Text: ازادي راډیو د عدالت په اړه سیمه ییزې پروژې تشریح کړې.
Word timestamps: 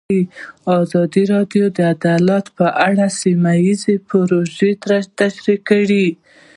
ازادي 0.81 1.23
راډیو 1.33 1.65
د 1.77 1.79
عدالت 1.95 2.45
په 2.57 2.65
اړه 2.87 3.05
سیمه 3.21 3.53
ییزې 3.65 3.95
پروژې 4.09 4.71
تشریح 5.19 5.59
کړې. 5.69 6.07